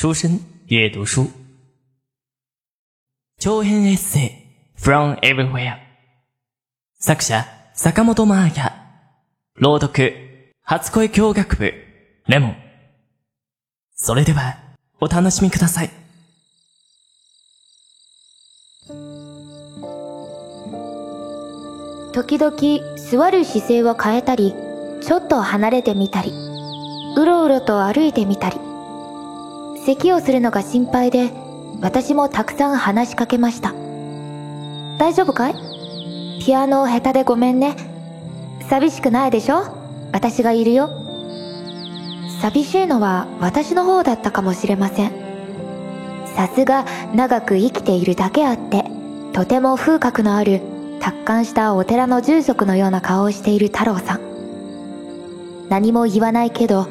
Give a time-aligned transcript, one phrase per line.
[0.00, 0.38] 书生
[0.68, 1.28] 阅读书，
[3.40, 4.80] 長編エッセイ。
[4.80, 5.74] From everywhere
[7.00, 7.44] 作者
[7.74, 8.72] 坂本真綾
[9.56, 10.14] 朗読
[10.62, 11.74] 初恋教学部。
[12.28, 12.50] レモ。
[12.50, 12.56] ン
[13.96, 14.58] それでは
[15.00, 15.90] お楽しみください。
[22.12, 22.56] 時々
[22.96, 24.54] 座る姿勢を変えたり
[25.00, 26.30] ちょっと離れてみたり
[27.16, 28.60] うろうろと歩いてみたり
[29.88, 31.30] 咳をするのが心配で
[31.80, 33.72] 私もたくさん話しかけました。
[34.98, 35.54] 大丈夫かい？
[36.44, 37.74] ピアノ下手でごめんね。
[38.68, 39.62] 寂しくないでしょ？
[40.12, 40.90] 私がいるよ。
[42.42, 45.10] 寂しいのは私の方だったかもしれません。
[46.36, 48.84] さすが長く生きているだけあって
[49.32, 50.60] とても風格のある
[51.00, 54.20] 達観したお寺の住職のような顔をしている太郎さん。
[55.70, 56.86] 何も言わないけど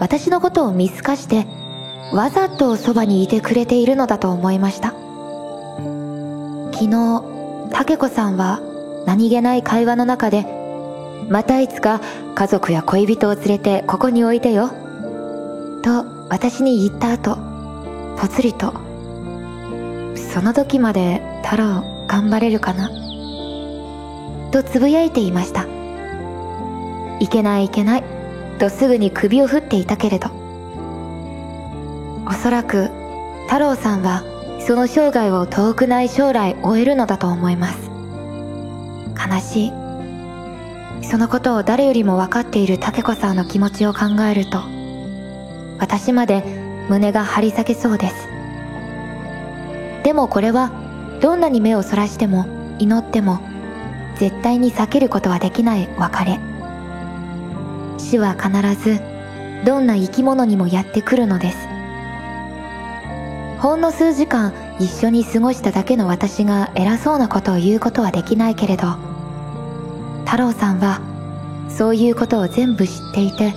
[0.00, 1.46] 私のことを見透かして
[2.10, 4.88] わざとそばにいてくれているのだと思いました。
[6.72, 7.22] 昨日
[7.70, 8.60] 竹子さんは
[9.06, 10.44] 何気ない会話の中で
[11.28, 12.00] またいつか
[12.34, 14.68] 家族や恋人を連れてここにおいてよ
[15.82, 17.36] と私に言った後
[18.18, 18.72] ぽつりと
[20.16, 22.90] その時まで太郎頑張れるかな
[24.50, 25.66] とつぶやいていました。
[27.20, 28.04] いけないいけない
[28.58, 30.41] とすぐに首を振っていたけれど
[32.26, 32.90] おそらく
[33.46, 34.22] 太郎さんは
[34.66, 37.90] その生涯を遠くない将来終えるのだと思います。
[39.28, 39.72] 悲しい。
[41.04, 44.62] そのことを誰よりも分かっている竹子さんの気持ちを考えると
[45.78, 46.44] 私まで
[46.88, 48.14] 胸が張り裂けそうです。
[50.04, 50.70] でもこれは
[51.20, 52.46] どんなに目をそらしても
[52.78, 53.40] 祈っても
[54.16, 56.38] 絶対に避けることはできない別れ。
[57.98, 58.50] 死は必
[58.80, 59.00] ず
[59.64, 61.71] どんな生き物にもやってくるのです。
[63.62, 68.96] ほんの数時間一緒に過ごしただけの私が偉そうなことを言うことはできないけれど
[70.26, 71.00] 太郎さんは
[71.68, 73.54] そういうことを全部知っていて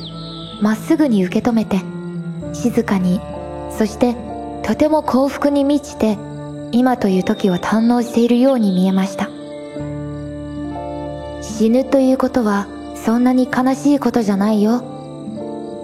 [0.62, 1.80] まっすぐに受け止めて
[2.54, 3.20] 静かに
[3.76, 4.16] そして
[4.62, 6.20] とても幸福に満ちて
[6.72, 9.30] 今という時を堪能しているように見えました。
[11.42, 14.84] 死ぬということはそんなに悲しいことじゃないよ。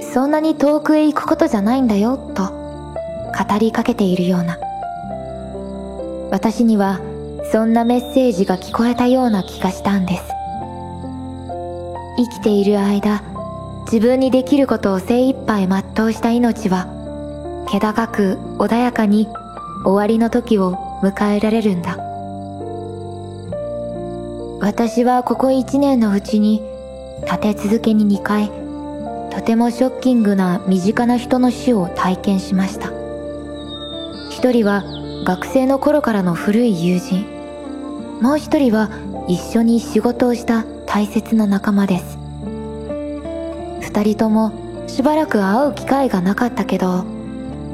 [0.02, 2.61] そんなに遠くへ行くことじゃないんだよと。
[3.32, 4.58] 語りかけているような。
[6.32, 7.00] 私には
[7.52, 10.24] そんなメッセージが聞こえたような気がしたんです。
[12.18, 13.24] 生きている間
[13.86, 16.88] 自分にできることを精一杯全うした命は
[17.68, 19.28] 気高く穏やかに
[19.84, 21.98] 終わりの時を迎えられるんだ。
[24.62, 26.62] 私はここ一年のうちに
[27.24, 28.52] 立て続けに2回
[29.32, 33.01] とてもショッキングな身近な人の死を体験しました。
[34.42, 34.84] 一人は
[35.24, 37.28] 学生の頃からの古い友人。
[38.22, 38.90] もう一人は
[39.28, 42.18] 一緒に仕事をした大切な仲間です。
[43.82, 44.52] 二人とも
[44.88, 47.06] しばらく会う機会がなかったけど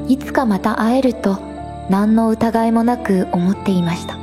[0.08, 1.38] いつかまた会えると
[1.88, 4.18] 何の疑いもなく思っていました。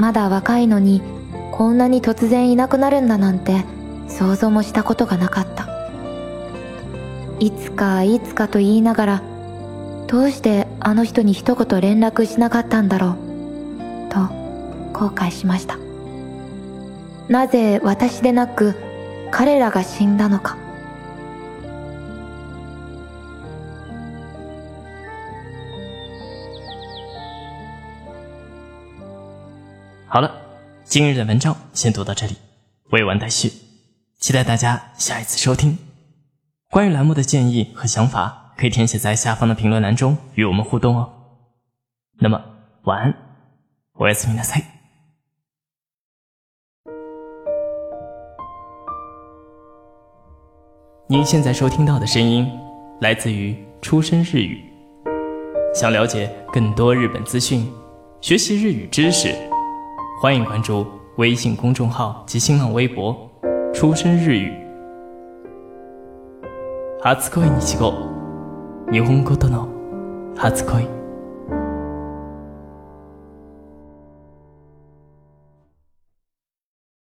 [0.00, 1.00] まだ若いのに
[1.52, 3.64] こんなに突然いなくなるんだなんて
[4.08, 5.68] 想像もしたことがなかった。
[7.38, 9.22] いつかいつかと言いながら
[10.12, 14.10] どうしてあの人に一言連絡しなかったんだろう？
[14.10, 14.18] と
[14.92, 15.78] 後悔しました
[17.30, 18.74] なぜ私でなく
[19.30, 20.58] 彼らが死んだのか
[30.10, 30.30] 好了，
[30.84, 32.36] 今日的文章先读到这里，
[32.90, 33.50] 未完待续，
[34.20, 35.78] 期待大家下一次收听。
[36.68, 38.41] 关于栏目的建议和想法。
[38.57, 41.09] 可以填写在下方的评论栏中与我们互动哦。
[42.19, 42.41] 那么
[42.83, 43.13] 晚安，
[43.93, 44.61] 我是米娜塞。
[51.07, 52.49] 您现在收听到的声音
[52.99, 54.63] 来自于出生日语。
[55.73, 57.71] 想了解更多日本资讯，
[58.19, 59.33] 学习日语知识，
[60.21, 60.85] 欢迎关注
[61.17, 63.15] 微信公众号及新浪微博“
[63.73, 64.51] 出生日语”。
[66.99, 68.10] 初恋にちご。
[68.92, 69.70] 日本語との
[70.36, 71.01] 初恋。